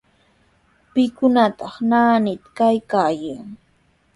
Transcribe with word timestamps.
¿Pikunataq 0.93 1.75
naanitraw 1.89 2.55
kaykaayan? 2.59 3.47